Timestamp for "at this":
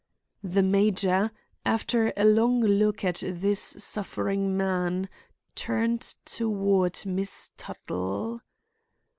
3.05-3.61